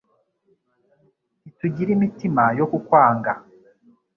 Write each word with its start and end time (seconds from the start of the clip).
Ntitugira 1.43 1.89
imitima 1.97 2.43
yo 2.59 2.65
kukwanga, 2.71 3.31